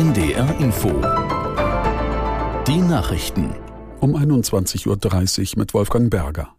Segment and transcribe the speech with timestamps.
[0.00, 0.88] NDR Info.
[2.66, 3.50] Die Nachrichten.
[4.00, 4.86] Um 21.30
[5.52, 6.54] Uhr mit Wolfgang Berger.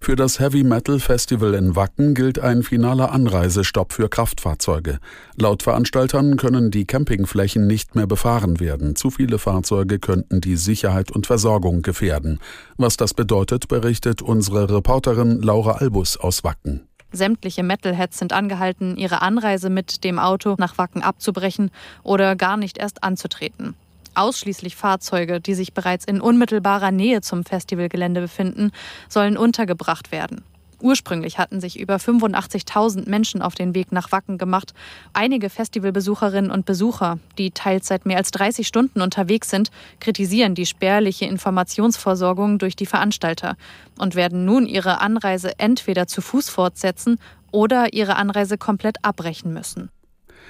[0.00, 4.98] Für das Heavy Metal Festival in Wacken gilt ein finaler Anreisestopp für Kraftfahrzeuge.
[5.36, 8.96] Laut Veranstaltern können die Campingflächen nicht mehr befahren werden.
[8.96, 12.40] Zu viele Fahrzeuge könnten die Sicherheit und Versorgung gefährden.
[12.76, 16.89] Was das bedeutet, berichtet unsere Reporterin Laura Albus aus Wacken.
[17.12, 21.70] Sämtliche Metalheads sind angehalten, ihre Anreise mit dem Auto nach Wacken abzubrechen
[22.02, 23.74] oder gar nicht erst anzutreten.
[24.14, 28.72] Ausschließlich Fahrzeuge, die sich bereits in unmittelbarer Nähe zum Festivalgelände befinden,
[29.08, 30.42] sollen untergebracht werden.
[30.80, 34.72] Ursprünglich hatten sich über 85.000 Menschen auf den Weg nach Wacken gemacht.
[35.12, 40.66] Einige Festivalbesucherinnen und Besucher, die teils seit mehr als 30 Stunden unterwegs sind, kritisieren die
[40.66, 43.56] spärliche Informationsversorgung durch die Veranstalter
[43.98, 47.18] und werden nun ihre Anreise entweder zu Fuß fortsetzen
[47.52, 49.90] oder ihre Anreise komplett abbrechen müssen.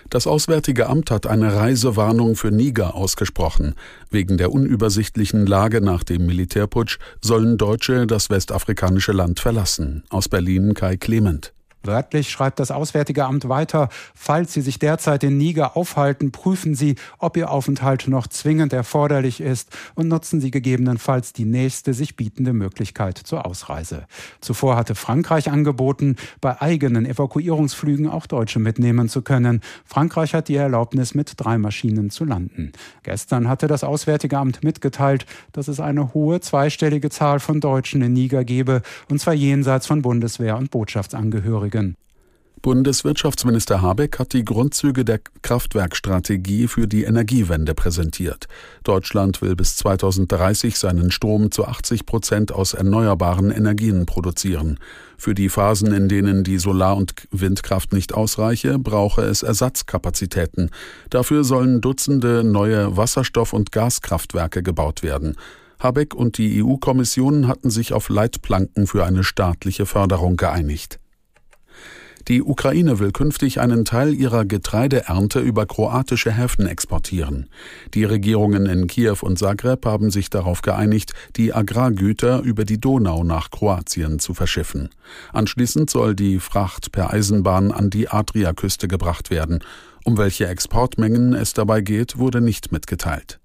[0.09, 3.75] Das Auswärtige Amt hat eine Reisewarnung für Niger ausgesprochen.
[4.11, 10.05] Wegen der unübersichtlichen Lage nach dem Militärputsch sollen Deutsche das westafrikanische Land verlassen.
[10.09, 11.53] Aus Berlin Kai Clement.
[11.83, 16.97] Wörtlich schreibt das Auswärtige Amt weiter, falls Sie sich derzeit in Niger aufhalten, prüfen Sie,
[17.19, 22.53] ob Ihr Aufenthalt noch zwingend erforderlich ist und nutzen Sie gegebenenfalls die nächste sich bietende
[22.53, 24.05] Möglichkeit zur Ausreise.
[24.43, 29.63] Zuvor hatte Frankreich angeboten, bei eigenen Evakuierungsflügen auch Deutsche mitnehmen zu können.
[29.87, 32.73] Frankreich hat die Erlaubnis, mit drei Maschinen zu landen.
[33.05, 38.13] Gestern hatte das Auswärtige Amt mitgeteilt, dass es eine hohe zweistellige Zahl von Deutschen in
[38.13, 41.70] Niger gebe, und zwar jenseits von Bundeswehr und Botschaftsangehörigen.
[41.71, 41.97] Angehörigen.
[42.63, 48.49] Bundeswirtschaftsminister Habeck hat die Grundzüge der Kraftwerkstrategie für die Energiewende präsentiert.
[48.85, 54.79] Deutschland will bis 2030 seinen Strom zu 80 Prozent aus erneuerbaren Energien produzieren.
[55.17, 60.69] Für die Phasen, in denen die Solar- und Windkraft nicht ausreiche, brauche es Ersatzkapazitäten.
[61.09, 65.37] Dafür sollen Dutzende neue Wasserstoff- und Gaskraftwerke gebaut werden.
[65.79, 71.01] Habeck und die EU-Kommission hatten sich auf Leitplanken für eine staatliche Förderung geeinigt.
[72.31, 77.49] Die Ukraine will künftig einen Teil ihrer Getreideernte über kroatische Häfen exportieren.
[77.93, 83.25] Die Regierungen in Kiew und Zagreb haben sich darauf geeinigt, die Agrargüter über die Donau
[83.25, 84.91] nach Kroatien zu verschiffen.
[85.33, 89.65] Anschließend soll die Fracht per Eisenbahn an die Adriaküste gebracht werden.
[90.05, 93.41] Um welche Exportmengen es dabei geht, wurde nicht mitgeteilt.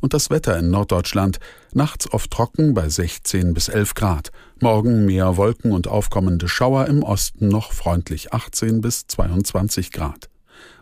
[0.00, 1.38] Und das Wetter in Norddeutschland.
[1.72, 4.30] Nachts oft trocken bei 16 bis 11 Grad.
[4.60, 10.28] Morgen mehr Wolken und aufkommende Schauer, im Osten noch freundlich 18 bis 22 Grad.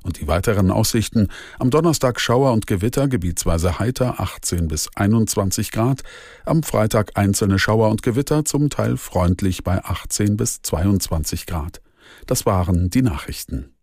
[0.03, 1.29] Und die weiteren Aussichten.
[1.59, 6.03] Am Donnerstag Schauer und Gewitter, gebietsweise heiter 18 bis 21 Grad.
[6.45, 11.81] Am Freitag einzelne Schauer und Gewitter, zum Teil freundlich bei 18 bis 22 Grad.
[12.27, 13.75] Das waren die Nachrichten.